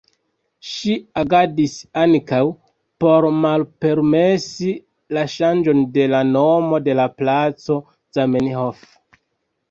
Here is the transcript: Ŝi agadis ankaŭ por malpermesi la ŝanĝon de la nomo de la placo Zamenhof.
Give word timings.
Ŝi 0.67 0.93
agadis 1.21 1.73
ankaŭ 2.03 2.39
por 3.03 3.27
malpermesi 3.41 4.69
la 5.17 5.25
ŝanĝon 5.33 5.83
de 5.99 6.07
la 6.13 6.21
nomo 6.31 6.79
de 6.89 6.95
la 7.01 7.05
placo 7.19 7.77
Zamenhof. 8.19 8.81